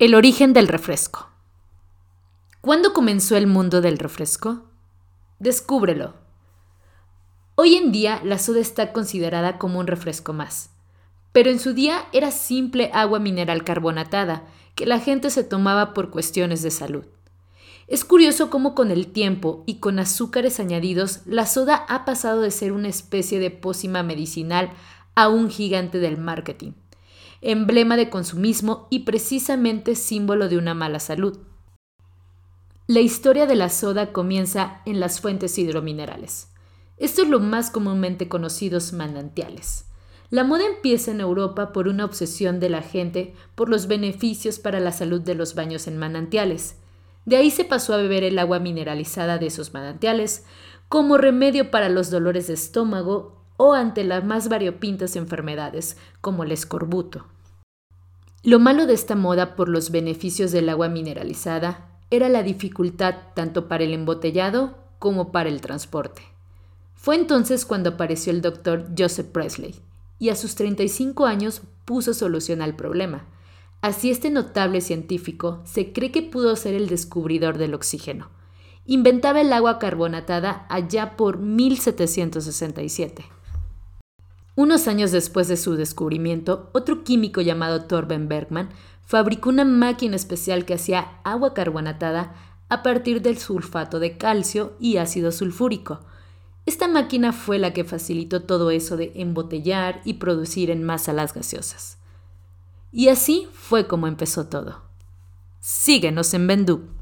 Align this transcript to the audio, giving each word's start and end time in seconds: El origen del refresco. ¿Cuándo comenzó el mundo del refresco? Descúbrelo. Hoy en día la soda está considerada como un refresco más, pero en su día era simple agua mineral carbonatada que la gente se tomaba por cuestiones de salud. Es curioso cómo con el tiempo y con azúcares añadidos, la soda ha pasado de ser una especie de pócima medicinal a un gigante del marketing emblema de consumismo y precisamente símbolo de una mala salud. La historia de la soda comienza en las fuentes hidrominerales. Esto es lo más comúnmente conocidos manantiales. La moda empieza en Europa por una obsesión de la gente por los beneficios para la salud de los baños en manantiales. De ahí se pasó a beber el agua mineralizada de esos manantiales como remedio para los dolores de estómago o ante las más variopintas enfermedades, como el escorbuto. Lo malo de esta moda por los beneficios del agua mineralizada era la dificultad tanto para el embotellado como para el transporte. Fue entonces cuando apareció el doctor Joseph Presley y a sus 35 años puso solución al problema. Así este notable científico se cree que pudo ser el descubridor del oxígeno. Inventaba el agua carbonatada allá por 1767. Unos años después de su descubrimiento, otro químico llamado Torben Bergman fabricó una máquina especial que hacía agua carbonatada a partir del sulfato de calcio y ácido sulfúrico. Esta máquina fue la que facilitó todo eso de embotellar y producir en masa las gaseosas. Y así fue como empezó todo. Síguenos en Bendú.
El 0.00 0.14
origen 0.14 0.54
del 0.54 0.66
refresco. 0.66 1.28
¿Cuándo 2.62 2.94
comenzó 2.94 3.36
el 3.36 3.46
mundo 3.46 3.82
del 3.82 3.98
refresco? 3.98 4.62
Descúbrelo. 5.40 6.14
Hoy 7.54 7.74
en 7.74 7.92
día 7.92 8.22
la 8.24 8.38
soda 8.38 8.60
está 8.60 8.94
considerada 8.94 9.58
como 9.58 9.78
un 9.78 9.86
refresco 9.86 10.32
más, 10.32 10.70
pero 11.32 11.50
en 11.50 11.58
su 11.58 11.74
día 11.74 12.06
era 12.14 12.30
simple 12.30 12.90
agua 12.94 13.18
mineral 13.18 13.62
carbonatada 13.62 14.44
que 14.74 14.86
la 14.86 15.00
gente 15.00 15.28
se 15.28 15.44
tomaba 15.44 15.92
por 15.92 16.08
cuestiones 16.08 16.62
de 16.62 16.70
salud. 16.70 17.04
Es 17.86 18.06
curioso 18.06 18.48
cómo 18.48 18.74
con 18.74 18.90
el 18.90 19.08
tiempo 19.08 19.64
y 19.66 19.80
con 19.80 19.98
azúcares 19.98 20.60
añadidos, 20.60 21.20
la 21.26 21.44
soda 21.44 21.84
ha 21.90 22.06
pasado 22.06 22.40
de 22.40 22.52
ser 22.52 22.72
una 22.72 22.88
especie 22.88 23.38
de 23.38 23.50
pócima 23.50 24.02
medicinal 24.02 24.70
a 25.14 25.28
un 25.28 25.50
gigante 25.50 25.98
del 25.98 26.16
marketing 26.16 26.72
emblema 27.42 27.96
de 27.96 28.10
consumismo 28.10 28.86
y 28.90 29.00
precisamente 29.00 29.94
símbolo 29.94 30.48
de 30.48 30.58
una 30.58 30.74
mala 30.74 31.00
salud. 31.00 31.38
La 32.86 33.00
historia 33.00 33.46
de 33.46 33.54
la 33.54 33.68
soda 33.68 34.12
comienza 34.12 34.82
en 34.84 35.00
las 35.00 35.20
fuentes 35.20 35.56
hidrominerales. 35.58 36.48
Esto 36.96 37.22
es 37.22 37.28
lo 37.28 37.40
más 37.40 37.70
comúnmente 37.70 38.28
conocidos 38.28 38.92
manantiales. 38.92 39.86
La 40.28 40.44
moda 40.44 40.64
empieza 40.66 41.10
en 41.10 41.20
Europa 41.20 41.72
por 41.72 41.88
una 41.88 42.04
obsesión 42.04 42.60
de 42.60 42.68
la 42.68 42.82
gente 42.82 43.34
por 43.54 43.68
los 43.68 43.86
beneficios 43.88 44.58
para 44.58 44.80
la 44.80 44.92
salud 44.92 45.20
de 45.20 45.34
los 45.34 45.54
baños 45.54 45.86
en 45.86 45.98
manantiales. 45.98 46.76
De 47.24 47.36
ahí 47.36 47.50
se 47.50 47.64
pasó 47.64 47.94
a 47.94 47.98
beber 47.98 48.22
el 48.22 48.38
agua 48.38 48.58
mineralizada 48.58 49.38
de 49.38 49.46
esos 49.46 49.72
manantiales 49.72 50.44
como 50.88 51.16
remedio 51.16 51.70
para 51.70 51.88
los 51.88 52.10
dolores 52.10 52.48
de 52.48 52.54
estómago 52.54 53.39
o 53.62 53.74
ante 53.74 54.04
las 54.04 54.24
más 54.24 54.48
variopintas 54.48 55.16
enfermedades, 55.16 55.98
como 56.22 56.44
el 56.44 56.50
escorbuto. 56.50 57.26
Lo 58.42 58.58
malo 58.58 58.86
de 58.86 58.94
esta 58.94 59.16
moda 59.16 59.54
por 59.54 59.68
los 59.68 59.90
beneficios 59.90 60.50
del 60.50 60.70
agua 60.70 60.88
mineralizada 60.88 61.90
era 62.10 62.30
la 62.30 62.42
dificultad 62.42 63.16
tanto 63.34 63.68
para 63.68 63.84
el 63.84 63.92
embotellado 63.92 64.78
como 64.98 65.30
para 65.30 65.50
el 65.50 65.60
transporte. 65.60 66.22
Fue 66.94 67.16
entonces 67.16 67.66
cuando 67.66 67.90
apareció 67.90 68.32
el 68.32 68.40
doctor 68.40 68.86
Joseph 68.96 69.26
Presley 69.26 69.74
y 70.18 70.30
a 70.30 70.36
sus 70.36 70.54
35 70.54 71.26
años 71.26 71.60
puso 71.84 72.14
solución 72.14 72.62
al 72.62 72.76
problema. 72.76 73.26
Así 73.82 74.10
este 74.10 74.30
notable 74.30 74.80
científico 74.80 75.60
se 75.64 75.92
cree 75.92 76.10
que 76.10 76.22
pudo 76.22 76.56
ser 76.56 76.72
el 76.72 76.88
descubridor 76.88 77.58
del 77.58 77.74
oxígeno. 77.74 78.30
Inventaba 78.86 79.42
el 79.42 79.52
agua 79.52 79.78
carbonatada 79.78 80.64
allá 80.70 81.18
por 81.18 81.36
1767. 81.40 83.26
Unos 84.60 84.88
años 84.88 85.10
después 85.10 85.48
de 85.48 85.56
su 85.56 85.74
descubrimiento, 85.74 86.68
otro 86.74 87.02
químico 87.02 87.40
llamado 87.40 87.86
Torben 87.86 88.28
Bergman 88.28 88.68
fabricó 89.06 89.48
una 89.48 89.64
máquina 89.64 90.16
especial 90.16 90.66
que 90.66 90.74
hacía 90.74 91.12
agua 91.24 91.54
carbonatada 91.54 92.34
a 92.68 92.82
partir 92.82 93.22
del 93.22 93.38
sulfato 93.38 94.00
de 94.00 94.18
calcio 94.18 94.74
y 94.78 94.98
ácido 94.98 95.32
sulfúrico. 95.32 96.00
Esta 96.66 96.88
máquina 96.88 97.32
fue 97.32 97.58
la 97.58 97.72
que 97.72 97.84
facilitó 97.84 98.42
todo 98.42 98.70
eso 98.70 98.98
de 98.98 99.12
embotellar 99.14 100.02
y 100.04 100.14
producir 100.18 100.68
en 100.68 100.84
masa 100.84 101.14
las 101.14 101.32
gaseosas. 101.32 101.96
Y 102.92 103.08
así 103.08 103.48
fue 103.54 103.86
como 103.86 104.08
empezó 104.08 104.48
todo. 104.48 104.82
Síguenos 105.60 106.34
en 106.34 106.46
Bendú. 106.46 106.99